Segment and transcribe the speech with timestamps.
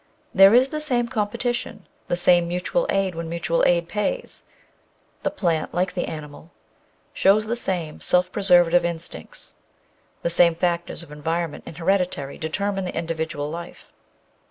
[0.33, 4.43] There is the same competi tion, the same mutual aid where mutual aid pays.
[5.21, 6.49] The plant, like the animal,
[7.13, 9.53] shows the same self preservative instincts;
[10.23, 13.93] the same factors of environment and heredity determine the individual life.